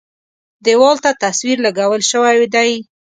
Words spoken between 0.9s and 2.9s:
ته تصویر لګول شوی دی.